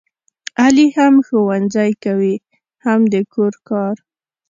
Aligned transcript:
علي 0.61 0.87
هم 0.97 1.15
ښوونځی 1.27 1.91
کوي 2.03 2.35
هم 2.85 2.99
د 3.13 3.15
کور 3.33 3.53
کار. 3.69 3.95